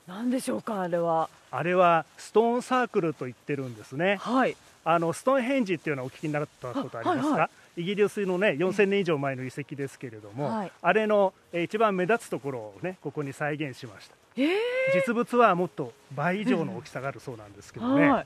[0.07, 1.29] なんでしょうかあれは。
[1.49, 4.17] あれはストーンサークルと言ってるんですね。
[4.21, 4.55] はい。
[4.83, 10.71] あのストーンヘンジっていうのはお聞きになったことありますか、はいはイギリスのね4000年以上前の遺跡ですけれども、はい。
[10.81, 14.15] あれのえー一番目立つところをねここに再現しました。
[14.37, 14.49] えー。
[14.93, 18.25] 実物はもっと倍以上の大きさがあるそうなんですけどね、はい。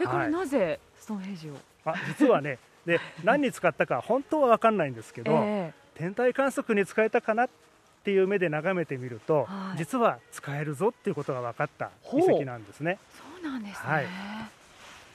[0.00, 0.30] えこれはい。
[0.30, 7.48] なぜストーンヘッジを、あ実はねで 何に使ったか本当は分かんないんですけど、え天体観測に使えたかなっ
[8.04, 9.78] ていう目で眺めてみると、はい。
[9.78, 12.98] 実は使えるぞっていうことが分かった遺跡なんですね。
[13.14, 13.90] ーそうなんですね。
[13.90, 14.06] はい。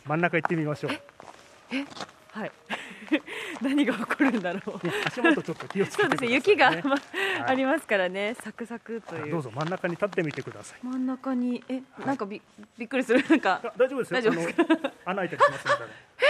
[0.06, 0.92] 真ん中行ってみましょう。
[2.32, 2.52] はい
[3.62, 4.80] 何が起こるんだろう。
[5.06, 6.54] 足元ちょっと気をつけそうてください、ね、ですね。
[6.54, 7.02] 雪が、まはい。
[7.48, 8.36] ありますからね。
[8.42, 9.32] サクサクという。
[9.32, 10.80] どうぞ真ん中に立ってみてください。
[10.84, 12.42] 真ん中にえなんかび
[12.78, 13.24] びっくりする。
[13.30, 14.20] なんかあ大丈夫ですよ。
[14.20, 15.94] 大丈夫穴開いたりしますので。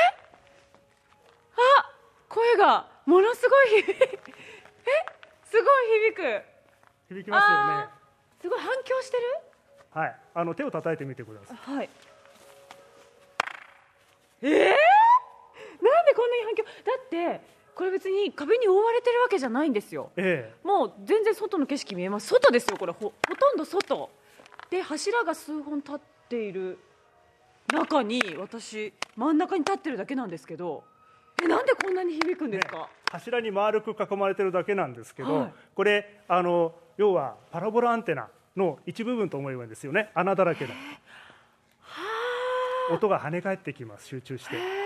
[2.29, 4.07] 声がものすごい響い え？
[5.45, 6.43] すごい響く。
[7.09, 7.87] 響きますよね。
[8.41, 9.23] すごい反響してる？
[9.91, 10.15] はい。
[10.35, 11.57] あの手を叩いてみてください。
[11.57, 11.89] はい。
[14.43, 14.47] え？
[14.47, 14.73] ー、
[16.47, 16.69] 反響だ
[17.03, 17.41] って
[17.75, 20.09] これ別に壁に覆われてるわけじゃないんですよ。
[20.15, 22.91] えもう全然外の景色見えます外ですよこれ。
[22.91, 24.09] ほほとんど外。
[24.71, 26.79] で柱が数本立っている
[27.71, 30.83] 中に私真ん中に立ってるだけなんですけど。
[31.39, 40.09] えなんでこんなに響くんですか、え柱に丸く囲まれてるだけなんですけど、はいこれあの要はパラボラアンテナの一部分と思えばいいんですよね。
[40.15, 40.71] 穴だらけの
[42.89, 44.76] 音が跳ね返ってきます集中して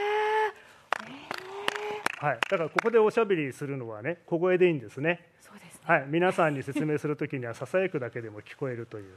[2.22, 5.26] はい、だからここでおしゃべりするのはね小声でいいんですね。
[5.42, 5.82] そうですね。
[5.84, 9.16] はい、皆さんに説明するときにはささやくだけでも聞こえるという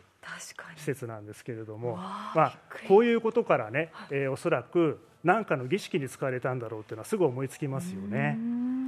[0.74, 8.38] 施設なんですけれども、まあこういうことからね、えーおそらく何かの儀式に使われたんだろうっていうのはすぐ思いつきますよね。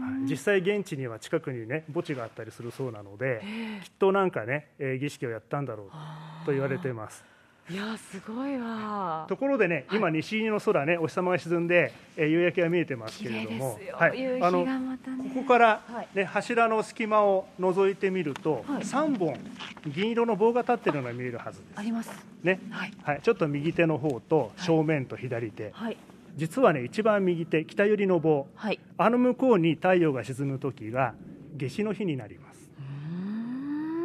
[0.01, 0.31] はい。
[0.31, 3.43] 実際現地には近くにね墓地があったりするそうなので、
[3.85, 7.23] きっとなんかね、えー儀式をやったんだろうと言われています。
[7.69, 9.27] いやすごいわ。
[9.29, 14.43] ところでね、今西の空ねお日様が沈んで、えー夕焼けが見えてますけれどもはい。
[14.43, 16.09] あのここから、はい。
[16.15, 18.83] ね柱の隙間を覗いてみると、はい。
[18.83, 19.37] 3本
[19.85, 21.73] 銀色の棒が立ってるのが見えるはずです。
[21.75, 22.11] あります。
[22.45, 22.93] ね、はい。
[23.03, 25.97] はい、ちょっと右手の方と正面と左手、はい。
[26.37, 28.47] 実はね一番右手北寄りの棒。
[28.55, 28.79] はい。
[28.97, 31.15] あの向こうに太陽が沈む時が
[31.57, 32.71] 夏至の日になります。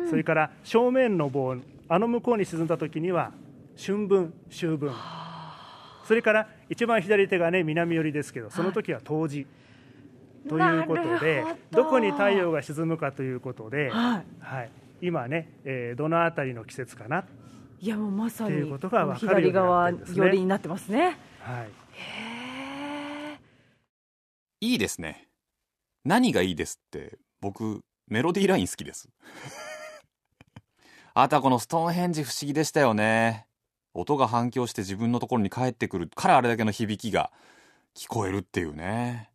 [0.09, 1.55] それから正面の棒
[1.87, 3.31] あの向こうに沈んだ時には
[3.83, 4.93] 春分秋分。
[6.05, 9.47] それから一番左手がね南寄りですけどその時は冬至、
[10.47, 14.25] ということでどどこに太陽が沈むかということで、はい。
[14.39, 17.25] はい、今ね、えーどの辺りの季節かな、
[17.79, 21.17] いやもうまさにっていう左側寄りになってますね。
[21.39, 21.69] はい、へ
[23.33, 23.39] え
[24.61, 25.27] いいですね。
[26.03, 29.09] 何がいいですって、僕、メロディーライン好きです。
[31.13, 33.47] あとはこのストーンヘンジ不思議でしたよね。
[33.93, 37.31] 音が反響して自分のところに帰ってくるからあれだけの響きが
[37.95, 39.29] 聞こえるっていうね。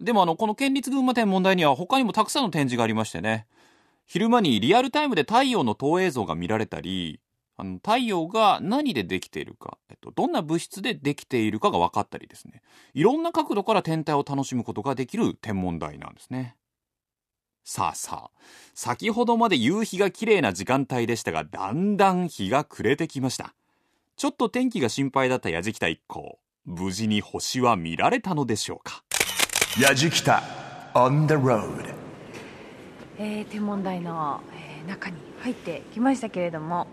[0.00, 3.46] でもあの、この県立群馬天文台には他にもたくさんの展示がありましてね。
[4.06, 7.20] 昼間にリアルタイムで太陽の投影像が見られたり、
[7.56, 12.62] あの太陽が何でできているか、えっと、どんな物質でできているかが分かったりですね。
[12.94, 16.56] いろんな角度から天体を楽しむことができる天文台なんですね。
[17.62, 18.40] さあさあ、
[18.74, 23.54] 先ほどまで夕日が綺麗な時間帯でしたが、だんだん日が暮れてきました。
[24.20, 26.38] ちょっと天気が心配だった矢敷太一行。
[26.66, 29.02] 無事に星は見られたのでしょうか？
[29.80, 30.42] やじきた
[30.92, 31.94] on the road
[33.16, 36.86] えー天文台の、えー中に入ってきましたけれども、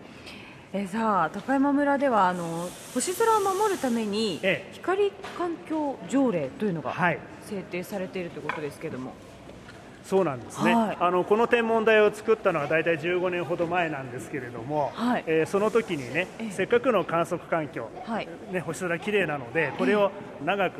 [0.72, 4.72] えーさあ高山村ではあの星空を守るためにええ。
[4.72, 7.18] 光環境条例というのがはい。
[7.42, 9.12] 制定されているということですけれども、
[10.08, 10.96] そうなんですね、はい。
[11.00, 15.24] あのこの天文台を作ったのは大体15年ほど前なんですけれども、はい。
[15.26, 16.50] えーその時にねええ。
[16.50, 18.28] せっかくの観測環境、はい。
[18.50, 20.10] ね、星空綺麗なのでこれを
[20.42, 20.76] 長く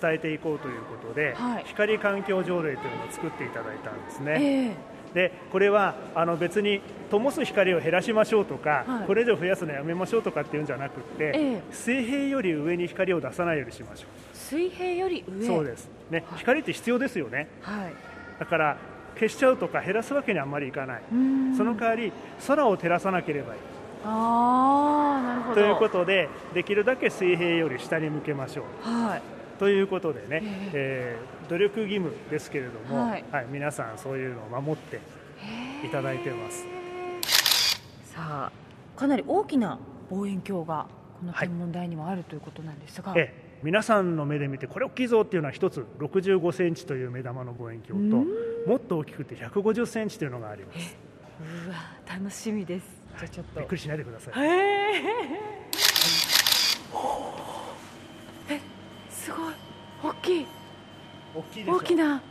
[0.00, 1.64] 伝えていこうということで、はい。
[1.66, 4.70] 光環境条例というのを作っていただいたんですね。
[4.70, 4.76] え
[5.12, 9.06] でこれはあの別に灯す光を減らしましょうとか、はい。
[9.06, 11.62] これ以上増やすのやめましょうとかっていうんじゃなくって、ええ。
[11.72, 15.46] 水平より上に光を出さないようにしましょ水平よりう、上。
[15.46, 17.48] そうです、ね、光って必要ですよね。
[17.60, 18.76] はいだから
[19.14, 21.02] 消しちゃうとか減らすわけにあんまりいかない、
[21.56, 22.12] その代わり
[22.46, 23.60] 空を照らさなければいい。
[24.04, 25.54] ああなるほど。
[25.54, 28.88] ということでできるだけ水平より下に向けましょう。
[28.88, 29.22] はい。
[29.58, 30.42] ということでね、
[30.74, 31.18] ええ。
[31.32, 33.24] ー努力義務ですけれども、はい。
[33.50, 35.00] 皆さんそういうのを守って
[35.86, 36.66] いただいてます。
[38.04, 38.52] さあ
[38.98, 39.78] かなり大きな
[40.10, 40.86] 望遠鏡が
[41.20, 48.16] このはい天文台にはあるということなんですが、ええ皆さんの目で見てこれ大きいぞっていうのは一つ65センチという目玉の望遠鏡と
[48.68, 50.96] もっと大きくて150センチというのがあります。
[51.66, 52.86] うわ楽しみです。
[53.18, 53.60] じゃあちょっと。
[53.60, 54.34] びっくりしないでください。
[54.34, 55.02] へえ
[58.50, 58.60] え
[59.10, 59.54] すごい。
[60.02, 60.46] 大きい。
[61.66, 62.22] 大きな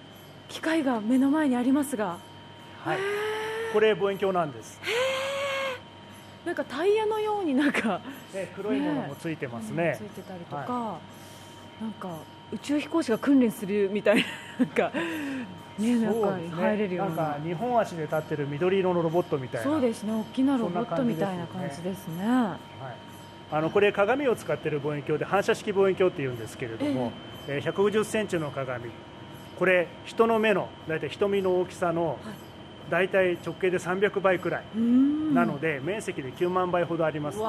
[0.48, 2.18] 機械が目の前にありますが。
[2.84, 2.98] はい、
[3.74, 4.80] これ望遠鏡なんです、
[6.46, 8.00] なんかタイヤのようになんか。
[8.34, 9.98] ね、黒いものもついてますね。
[10.00, 11.00] ついてたりとか、
[11.82, 12.10] なんか
[12.54, 14.24] 宇宙飛行士が訓練するみたいな
[14.60, 14.92] なんか
[15.78, 16.56] ね中にそうですね。
[16.56, 17.16] 入れるような。
[17.16, 19.72] なんか2本足で立ってる緑色のロボットみたいな。
[19.72, 22.26] そうですね大きなロボットみたいな感じですね。
[22.26, 22.58] はい、
[23.52, 27.12] あのこれ鏡を使っている望遠鏡で反射式望遠鏡っていうんですけれども、
[27.48, 28.86] えー150センチの鏡。
[29.60, 32.20] これ人の目の大体瞳の大きさの
[32.90, 34.64] 大体直径で300倍くらい、
[35.34, 37.44] なので面積で9万倍ほどありますね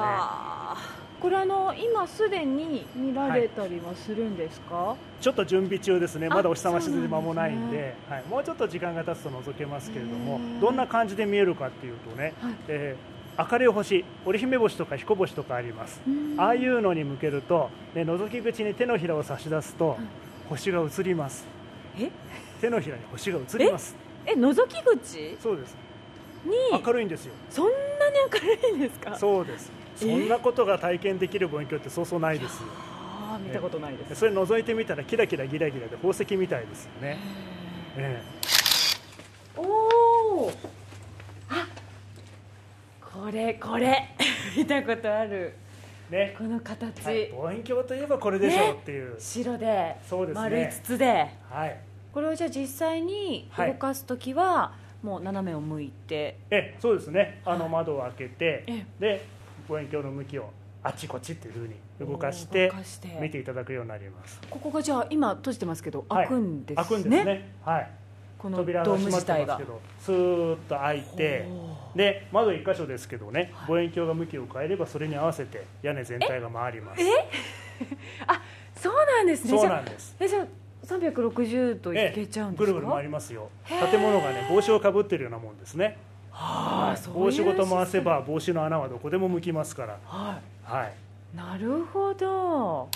[1.20, 6.28] これあの今すでに見られたりはするんですか、ちょっと準備中ですね。
[6.30, 12.54] あまだお日様沈んで間もないんではい、もうちょっと時間が経つと覗けますけれどもどんな感じで見えるかっていうとね、はい。
[12.68, 16.00] えー明るい星織姫星とか彦星とかあります。
[16.08, 16.40] うん。
[16.40, 19.98] ああいうのに向けると、ね、覗き口に手のひらを差し出すと、
[20.48, 21.44] 星が映ります。
[21.98, 22.10] え？
[22.62, 23.94] 手のひらに星が映ります。
[24.24, 25.36] え覗き口？
[25.38, 25.76] そうです。
[26.46, 26.82] に？
[26.82, 27.34] 明るいんですよ。
[27.50, 27.76] そんなに
[28.32, 29.18] 明るいんですか？
[29.18, 32.62] そうですそんなことが体験できる望遠鏡ってそうそうないです。
[32.62, 32.68] よ
[33.28, 37.18] ああ見たことないです、それ覗いてみたらキラキラギラギラで宝石みたいですよね、
[37.96, 38.22] え
[39.56, 40.52] おお
[41.48, 41.66] あ
[43.00, 44.08] これこれ。
[44.56, 45.54] 見たことある。
[45.62, 45.66] え
[46.10, 46.34] ね。
[46.36, 50.40] この形、はい、望遠鏡といえばこれでしょうっていう、白でそうですね。
[50.42, 51.26] 丸い筒で。
[51.50, 51.80] はい。
[52.12, 56.36] これをじゃあ実際に動かす時は、もう斜めを向いて。
[56.50, 57.40] えそうですね。
[57.44, 58.86] あの窓を開けて、え。
[58.98, 59.24] で
[59.68, 60.50] 望遠鏡の向きを
[60.82, 62.72] あっちこっちっていうふうに動かして
[63.20, 64.40] 見ていただくようになります。
[64.48, 66.28] ここがじゃあ今閉じてますけどはい。
[66.28, 67.52] 開くんですね,、開くんですね。
[67.64, 67.90] はい。
[68.38, 71.48] この扉ドームが閉まってますけどスーッと開いて
[71.94, 77.02] で窓一箇所ですけどね望遠鏡が向きを変えればそれに合わせて屋根全体が回ります。
[78.26, 78.42] あ
[78.76, 79.50] そうなんですね。
[79.50, 80.16] そうなんです。
[80.20, 80.46] えじゃあ
[80.86, 83.48] 360度いえけちゃうんですか、ぐるぐる回りますよ。
[83.66, 85.98] 建物がね帽子をかぶってるようなもんですね
[86.38, 87.08] はい。
[87.08, 89.98] 帽子ごと回せば帽子の穴はどこでも向きますから。
[90.04, 90.92] ははい。
[91.34, 92.88] いなるほど。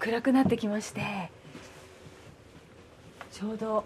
[0.00, 1.30] 暗くなってきまして。
[3.30, 3.84] ちょうど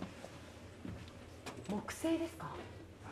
[1.69, 2.51] 木星ですか？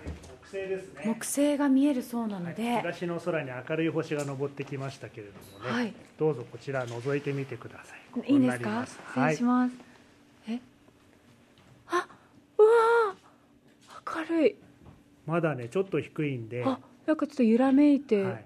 [0.07, 1.03] 木星ですね。
[1.05, 5.93] 木星が見えるそうなので、はい東の空に明るい星が昇ってきましたけれどもね、はい。
[6.17, 8.33] どうぞこちら覗いてみてください。
[8.33, 8.87] いいんですか？
[8.87, 9.75] 失礼しはい、ます、
[10.49, 10.61] え？
[11.89, 12.07] あ
[12.57, 14.33] うわー！
[14.33, 14.57] 明るい
[15.29, 18.45] まだねちょっと低いんで、あなんかちょっと揺らめいてはい、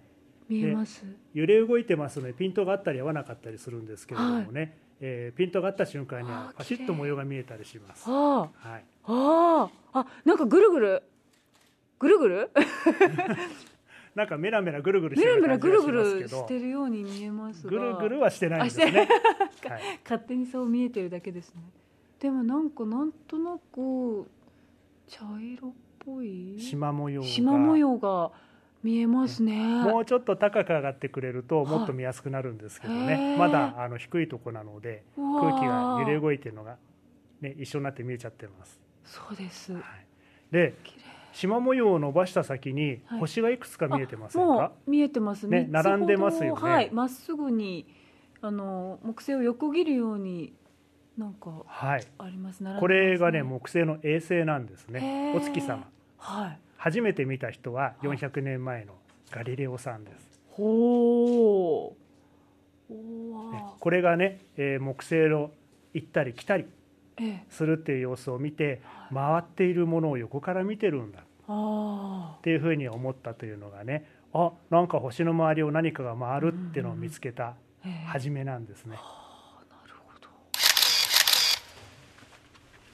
[0.49, 11.03] 見えます、揺れ動いてますのでピントがあったり合わなかったりするんですけれどもね、えーピントがあった瞬間にあはーパシッと模様が見えたりします、あはい、ああなんかぐるぐる。
[12.01, 12.51] ぐるぐる？
[14.17, 17.71] なんかメラメラぐるぐるしてるメラメラぐるぐるがしてるように見えますが。
[17.71, 18.85] ぐるぐるはしてないんですね、
[19.65, 21.63] はい、勝手にそう見えてるだけですね。
[22.19, 24.27] でもなんかなんとなく
[25.09, 25.73] 茶色っ
[26.05, 26.57] ぽい？
[26.59, 27.27] 縞模様が。
[27.29, 28.33] 縞模様が
[28.83, 29.83] 見えますね。
[29.85, 36.77] もうちょっと高く上がってくれるともっと見やすくなるんですけどね、まだあの低いとこなので空気が揺れ動いてるのが、
[37.41, 38.81] ね、一緒になって見えちゃってます。
[39.05, 39.73] そうです。
[40.51, 41.03] で綺麗。
[41.33, 43.21] 縞模様を伸ばした先にはい。
[43.21, 45.47] 星がいくつか見えてませんもか、う見えてます。
[45.47, 46.61] ね並んでますよね。
[46.61, 46.91] はい。
[46.91, 47.87] まっすぐに
[48.41, 50.53] あの木星を横切るように
[51.17, 52.05] なんかはい。
[52.19, 52.65] あります。
[52.65, 55.39] 並んでますこれがね木星の衛星なんですへねー。
[55.39, 55.89] お月様
[56.23, 56.59] はい。
[56.77, 58.95] 初めて見た人は400年前の
[59.31, 62.95] ガリレオさんです、ほう
[63.81, 65.51] これがね、えー木星の
[65.95, 66.67] 行ったり来たり
[67.17, 67.45] ええ。
[67.51, 68.81] するっていう様子を見て
[69.13, 71.21] 回っているものを横から見てるんだ。
[71.49, 77.55] あっていうふうに思ったというのがねあなんか星の周りを何かが回るっていうのを見つけた
[78.07, 78.97] 初めなんですね。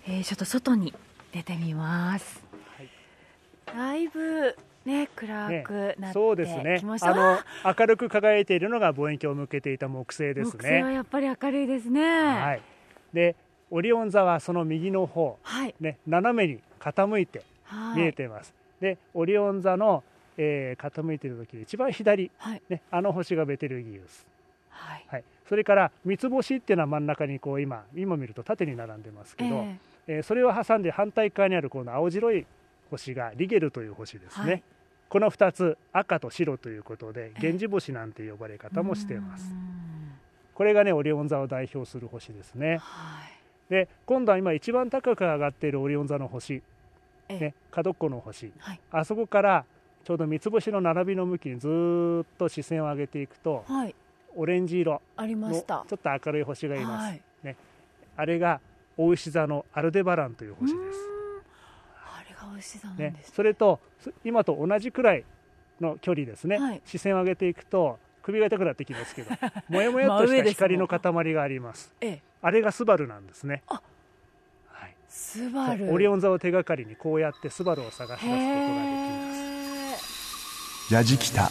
[0.06, 0.94] えーちょっと外に
[1.32, 2.42] 出てみます、
[3.74, 6.76] だいぶね暗ねくなってそうですね。
[6.78, 7.38] きました、あの
[7.78, 10.94] 明るく輝いているのが望遠鏡を向けていた木星です木星はね。
[10.94, 12.02] やっぱり明るいですね。
[12.02, 12.62] はい、
[13.12, 13.36] で
[13.70, 15.74] オリオン座はその右の方、はい。
[15.80, 18.00] ね、斜めに傾いてはい。
[18.00, 18.54] 見えています。
[18.80, 20.02] でオリオン座の、
[20.36, 22.62] えー傾いている時一番左、はい。
[22.68, 24.26] ね、あの星がベテルギウス、
[24.70, 25.04] はい。
[25.08, 29.76] はい、それから三つ星っていうのは真ん中にこう今今見ると縦に並んでますけど、え。
[30.06, 32.46] えーそれを挟んで反対側にあるこの青白い
[32.90, 34.62] 星がリゲルという星ですね、はい。
[35.08, 37.38] この2つ赤と白ということでええ。
[37.40, 39.50] 源氏星なんて呼ばれ方もしています。
[39.50, 40.12] うん。
[40.54, 42.78] これがねオリオン座を代表する星ですね。
[42.78, 43.70] はい。
[43.70, 46.62] で今度は今一番高く上がっているオリオン座の星、
[47.28, 47.38] ええ。
[47.40, 48.52] ね、角っこの星。
[48.58, 48.80] はい。
[48.90, 49.64] あそこから
[50.04, 53.94] ちょうど三つ星の並びの向きにずーっと視線を上げていくとはい。
[54.36, 55.80] オレンジ色ありまのちした。
[55.80, 57.22] ょっと明るい星がいます、はい。
[58.16, 58.60] あれが
[58.96, 60.88] 大牛座のアルデバランという星ですうーん
[62.04, 62.47] あれが牛座なん
[62.96, 65.24] ねです、それとす今と同じくらい
[65.80, 66.82] の距離ですね、はい。
[66.84, 69.30] 視線を上げていくと首が痛くなってきますけど
[69.68, 71.94] もやもやっとした光の塊があります。
[72.00, 72.22] ええ。
[72.42, 73.62] あれがスバルなんですね。
[73.66, 73.80] あ
[74.68, 75.90] はい、スバル。
[75.92, 80.92] オリオン座を手がかりにこうやってスバルを探し出すことができます。
[80.92, 81.50] へーやじきた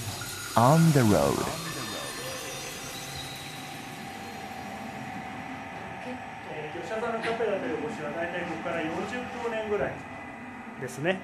[0.55, 1.67] On the road
[6.99, 8.89] 座のカペラという星は大体ここから40
[9.37, 10.16] 光年ぐらい
[10.81, 11.21] ですね。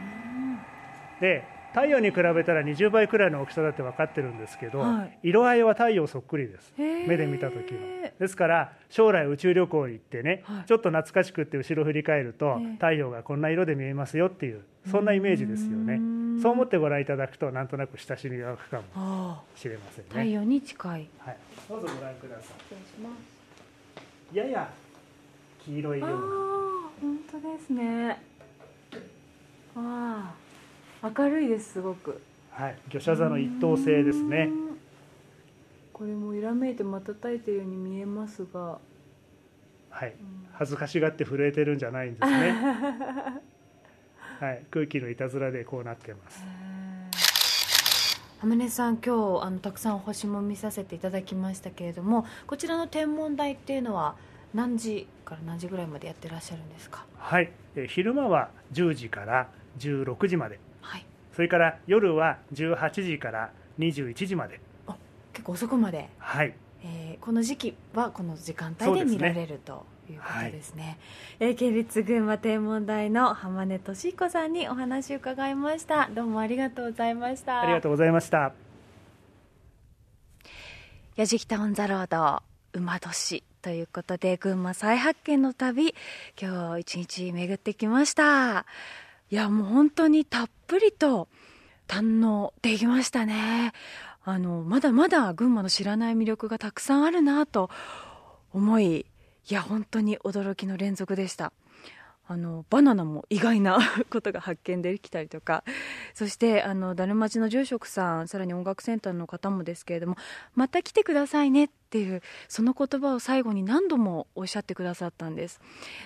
[1.19, 1.43] で
[1.73, 5.19] 太陽に比べたら20倍くらいの大きさだって分かってるんですけど、はい。
[5.23, 6.71] 色合いは太陽そっくりです。
[6.77, 7.79] 目で見た時の
[8.19, 10.65] ですから将来宇宙旅行行ってね、はい。
[10.67, 12.73] ちょっと懐かしくって後ろ振り返ると、ええ。
[12.73, 15.95] 太陽がこんな色で見えますよっていうそんなイメージですよね。
[15.95, 16.39] うん。
[16.39, 21.07] そう思ってご覧いただくとなんとなく親しみが湧くかもあしれませんあ太ね、陽に近い。
[21.17, 21.37] はい、
[21.67, 23.09] どうぞご覧くださ失礼しま
[24.29, 24.35] す。
[24.35, 24.69] いやや
[25.65, 26.19] 黄色いよああうな
[27.01, 28.21] 本当ですね
[29.75, 30.33] わ
[31.03, 32.21] あ明るいですすごく。
[32.51, 34.49] はい、魚舎座の一等星ですね。
[34.51, 34.77] うん。
[35.91, 38.77] これも揺らめいて瞬いてるように見えますが。
[39.89, 40.13] はい、
[40.53, 42.51] 恥ずかしがって震えてるんじゃないんですね。
[44.39, 46.43] はい、空気のいたずらでこうなってます。
[48.39, 54.15] ハムネさん今日あのたくさん星も見させていただきましたけれどもこちらの天文台っていうのは
[54.53, 57.05] 何時から何時ぐらいまでやってらっしゃるんですか？
[57.17, 59.47] はい、えー昼間は10時から
[59.79, 61.05] 16時まで、はい。
[61.35, 64.59] それから夜は18時から21時まで。
[65.33, 66.53] 結構遅くまで、はい、
[66.83, 70.97] えーこの時期はこの時間帯で見られるということですね。
[71.39, 76.09] えー県立群馬天文台の浜根俊彦さんにお話を伺いました。
[76.13, 77.61] どうもありがとうございました。
[77.61, 78.53] ありがとうございました。
[81.15, 82.41] やじきたオンザロード
[82.73, 85.93] 馬年ということで群馬再発見の旅
[86.41, 88.65] 今日一日巡ってきました
[89.33, 91.27] いやもう本当にたっぷりと
[91.87, 93.71] 堪能できましたね。
[94.23, 97.71] あのまだまだ群馬の知らない魅力がたくさんあるなと
[98.51, 99.07] 思い
[99.49, 101.51] いや本当に驚きの連続でした。
[102.33, 103.77] あのバナナも意外な
[104.09, 105.63] ことが発見できたりとか。
[106.13, 110.15] そしてあのだるまちの住職さんさらに音楽センターの方もですけれども
[110.55, 115.61] また来てくださいねっていうその言葉を最後に何度もおっしゃってくださったんです。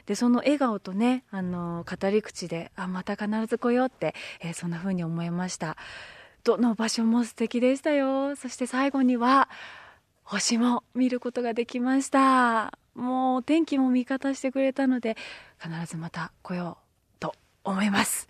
[0.06, 5.78] でその笑顔とねあの語り口であまた必ず来ようって、えーそんな風に思いました。
[6.44, 8.36] どの場所も素敵でしたよ。
[8.36, 9.50] そして最後には
[10.24, 12.78] 星も見ることができました。
[12.98, 15.16] もう天気も味方してくれたので
[15.62, 17.34] 必ずまた来ようと
[17.64, 18.28] 思います。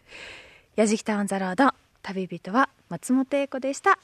[0.76, 1.72] やじきたオンザロード
[2.04, 3.98] 旅人は松本英子でした。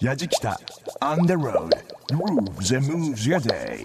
[0.00, 0.60] やじきた
[1.00, 1.70] On the road.
[2.12, 3.84] Grooves and moves your day.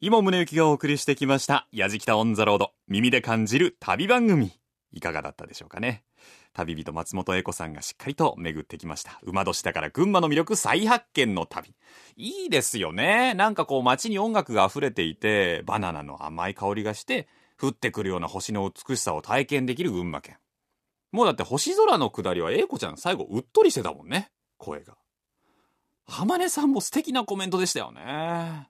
[0.00, 4.50] 今宗行がお送りしてきました「やじきた On the Road」耳で感じる旅番組。
[4.90, 6.02] いかがだったでしょうかね
[6.52, 9.18] 旅人松本英子さんがしっかりと巡ってきました。
[9.22, 11.74] 馬年だから群馬の魅力再発見の旅。
[12.16, 13.34] いいですよね。
[13.34, 17.26] なんかこう街に音楽が溢れていてバナナの甘い香りがして
[17.60, 20.36] 降ってくるような星の美しさを体験できる群馬県。
[21.10, 24.30] もうだって星空の下りは英子ちゃん最後うっとりしてたもんね。
[24.58, 24.96] 声が。
[26.06, 28.68] 浜根さんも素敵なコメントでしたよね。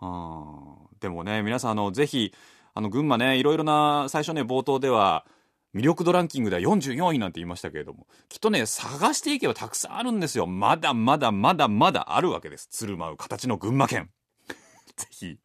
[0.00, 0.98] うん。
[1.00, 2.32] でもね皆さんあのぜひ
[2.72, 5.26] あの群馬ねいろいろな最初ね冒頭では
[5.74, 10.46] 魅力度ランキングでは44位なんて言いましたけれどもきっとね探していけばたくさんあるんですよ。
[10.46, 12.68] まだまだまだまだあるわけです。
[12.70, 14.10] 鶴舞う形の群馬県。
[14.96, 15.38] ぜひ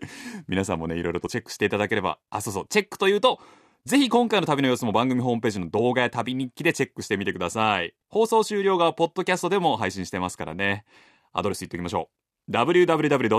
[0.48, 2.20] 皆さんもねいろいろとチェックしていただければ。
[2.30, 2.68] あそうそう。
[2.70, 3.42] チェックというと
[3.86, 7.96] ぜひ今回の旅の様子も番組ホームページの動画や旅日記でチェックしてみてください。
[8.10, 10.86] 放送終了がポッドキャストでも配信してますからね。
[11.34, 12.10] アドレス言っておきましょ
[12.48, 12.52] う。
[12.52, 13.34] www.jfn.jp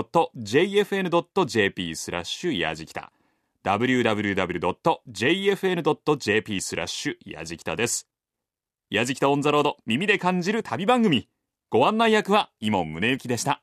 [1.95, 3.11] スラッシュやじきた。
[3.63, 5.01] www.jfn.jp
[6.61, 8.07] スラッシュやじきたです。
[8.89, 11.29] やじきたオンザロード耳で感じる旅番組。
[11.69, 13.61] ご案内役は今宗行でした。